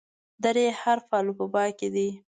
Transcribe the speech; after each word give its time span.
د 0.43 0.45
"ر" 0.55 0.57
حرف 0.81 1.03
په 1.11 1.17
الفبا 1.23 1.65
کې 1.77 1.87
دی. 1.95 2.09